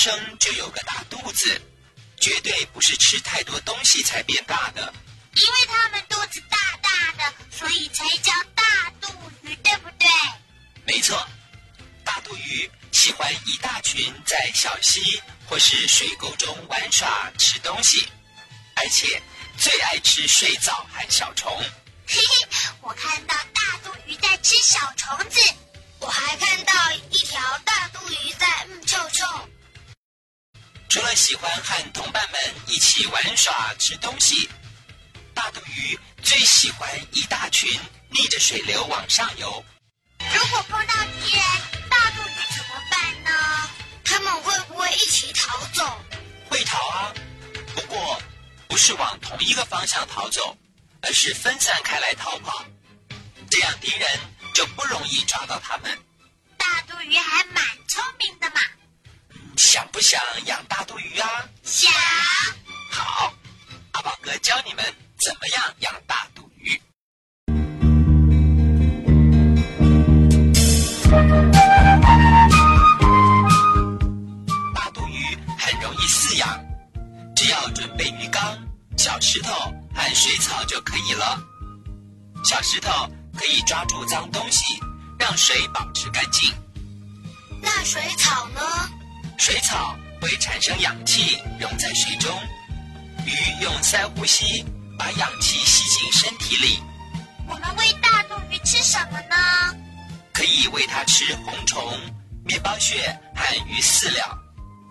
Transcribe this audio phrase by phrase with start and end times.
[0.00, 1.60] 生就有个大肚子，
[2.18, 4.90] 绝对不是吃太多东西才变大的。
[5.34, 10.08] 因为它们肚子大大的，所以才叫大肚鱼，对不对？
[10.86, 11.28] 没错，
[12.02, 18.08] 大肚鱼喜欢一大群在小溪或是水沟中玩耍、吃东西，
[18.76, 19.20] 而且
[19.58, 21.62] 最爱吃水藻和小虫。
[22.12, 22.48] 嘿嘿，
[22.82, 25.38] 我看到大肚鱼在吃小虫子，
[26.00, 26.74] 我还看到
[27.08, 29.24] 一条大肚鱼在嗯臭臭。
[30.88, 34.50] 除了喜欢和同伴们一起玩耍、吃东西，
[35.32, 37.70] 大肚鱼最喜欢一大群
[38.08, 39.64] 逆着水流往上游。
[40.18, 41.42] 如果碰到敌人，
[41.88, 43.70] 大肚鱼怎么办呢？
[44.04, 45.96] 他们会不会一起逃走？
[46.48, 47.14] 会逃啊，
[47.76, 48.20] 不过
[48.66, 50.58] 不是往同一个方向逃走，
[51.02, 52.64] 而是分散开来逃跑，
[53.50, 54.08] 这样敌人
[54.54, 55.98] 就不容易抓到他们。
[56.56, 58.60] 大肚鱼还蛮聪明的嘛。
[59.56, 61.48] 想不想养大肚鱼啊？
[61.62, 61.90] 想。
[62.90, 63.34] 好，
[63.92, 64.84] 阿宝哥教你们
[65.20, 66.80] 怎么样养大肚鱼。
[74.74, 76.64] 大肚鱼很容易饲养，
[77.34, 78.58] 只要准备鱼缸、
[78.96, 81.38] 小石头和水草就可以了。
[82.42, 82.90] 小石头
[83.36, 84.80] 可以抓住脏东西，
[85.18, 86.50] 让水保持干净。
[87.60, 88.60] 那水草呢？
[89.38, 92.30] 水草会产生氧气，溶在水中。
[93.26, 94.64] 鱼用鳃呼吸，
[94.98, 96.82] 把氧气吸进身体里。
[97.46, 99.76] 我们喂大肚鱼吃什么呢？
[100.32, 101.94] 可以喂它吃红虫、
[102.46, 102.96] 面包屑
[103.36, 104.38] 和鱼饲料。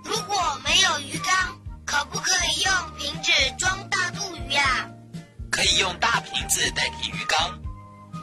[0.04, 4.88] 如果没有鱼缸，可不可以用瓶子装大肚鱼呀？
[5.60, 7.60] 可以用大瓶子代替鱼缸，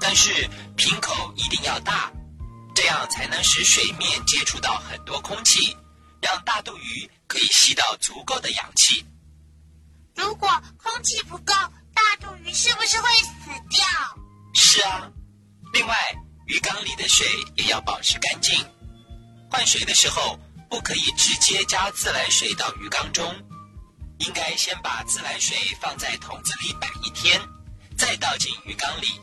[0.01, 2.11] 但是瓶口一定要大，
[2.75, 5.77] 这样才能使水面接触到很多空气。
[6.23, 9.05] 让大肚鱼可以吸到足够的氧气。
[10.15, 10.49] 如果
[10.79, 11.53] 空气不够，
[11.93, 13.85] 大肚鱼是不是会死掉？
[14.55, 15.07] 是啊。
[15.75, 15.95] 另外，
[16.47, 17.27] 鱼缸里的水
[17.57, 18.65] 也要保持干净。
[19.51, 23.31] 换水的时候，不可以直接加自来水到鱼缸中，
[24.19, 27.41] 应该先把自来水放在桶子里摆一天，
[27.97, 29.21] 再倒进鱼缸里。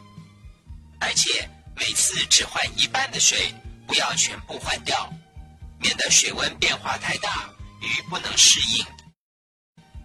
[1.00, 3.54] 而且每次只换一半的水，
[3.88, 5.12] 不要全部换掉。
[5.80, 7.50] 免得水温变化太大，
[7.82, 8.86] 鱼不能适应。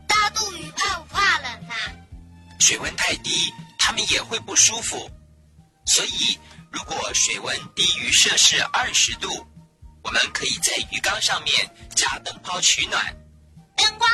[0.08, 1.74] 大肚鱼怕不怕冷啊？
[2.58, 3.30] 水温太低，
[3.78, 5.08] 它们也会不舒服。
[5.86, 6.38] 所以，
[6.72, 9.46] 如果水温低于摄氏二十度，
[10.02, 11.54] 我们可以在鱼缸上面
[11.94, 13.16] 加灯泡取暖。
[13.76, 14.10] 灯光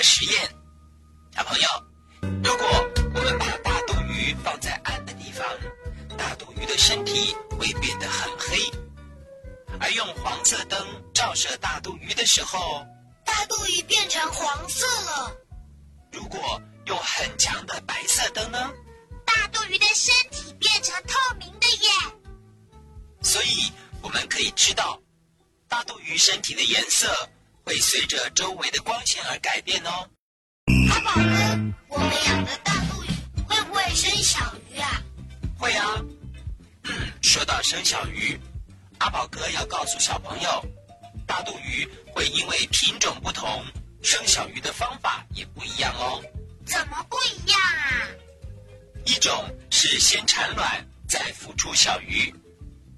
[0.00, 0.48] 个实验，
[1.36, 1.68] 小朋友，
[2.42, 2.66] 如果
[3.14, 5.46] 我们把大肚鱼放在暗的地方。
[6.16, 8.58] 大肚鱼的身体会变得很黑，
[9.78, 10.78] 而用黄色灯
[11.12, 12.82] 照射大肚鱼的时候，
[13.26, 15.36] 大肚鱼变成黄色了。
[16.12, 18.72] 如果用很强的白色灯呢？
[19.26, 21.90] 大肚鱼的身体变成透明的耶。
[23.20, 23.70] 所以
[24.00, 24.98] 我们可以知道，
[25.68, 27.28] 大肚鱼身体的颜色
[27.64, 30.08] 会随着周围的光线而改变哦。
[30.90, 31.22] 阿宝哥，
[31.88, 33.08] 我们养的大肚鱼
[33.46, 35.02] 会不会生小鱼啊？
[35.58, 36.00] 会啊，
[36.84, 38.38] 嗯，说到生小鱼，
[38.98, 40.64] 阿宝哥要告诉小朋友，
[41.26, 43.64] 大肚鱼会因为品种不同，
[44.02, 46.22] 生小鱼的方法也不一样哦。
[46.64, 48.08] 怎么不一样啊？
[49.04, 52.32] 一种是先产卵再孵出小鱼，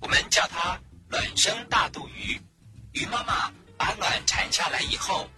[0.00, 0.78] 我们叫它
[1.08, 2.40] 卵生大肚鱼。
[2.92, 3.50] 鱼妈妈
[3.82, 5.28] 把卵产下来以后，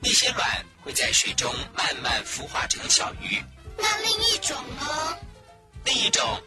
[0.00, 3.44] 那些卵会在水中慢慢孵化成小鱼。
[3.76, 5.18] 那另一种呢？
[5.84, 6.42] 另一种。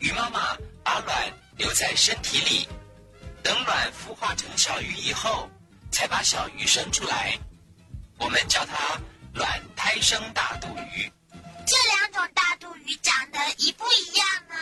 [0.00, 2.68] 鱼妈妈把卵留在身体里，
[3.40, 5.48] 等卵孵化成小鱼以后，
[5.92, 7.38] 才把小鱼生出来。
[8.18, 9.00] 我们叫它
[9.32, 11.08] 卵胎生大肚鱼。
[11.64, 14.56] 这两种大肚鱼长得一不一样呢？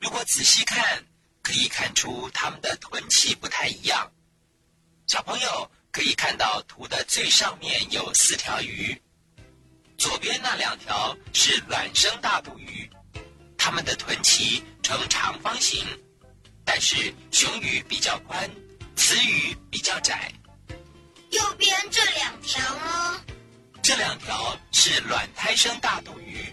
[0.00, 1.04] 如果仔细看，
[1.40, 4.10] 可以看出它们的臀鳍不太一样。
[5.14, 9.00] 小朋友可以看到图的最上面有四条鱼，
[9.96, 12.90] 左边那两条是卵生大肚鱼，
[13.56, 15.86] 它们的臀鳍呈长方形，
[16.64, 18.50] 但是雄鱼比较宽，
[18.96, 20.32] 雌鱼比较窄。
[21.30, 23.24] 右边这两条呢？
[23.84, 26.52] 这两条是卵胎生大肚鱼，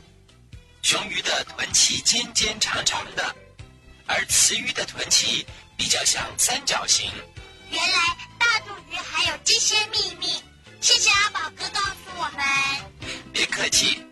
[0.84, 3.36] 雄鱼的臀鳍尖尖长长的，
[4.06, 5.44] 而雌鱼的臀鳍
[5.75, 7.10] 比较像三角形。
[7.72, 8.00] 原来
[8.97, 10.41] 还有这些秘密，
[10.79, 13.21] 谢谢阿宝哥告诉我们。
[13.31, 14.11] 别客气。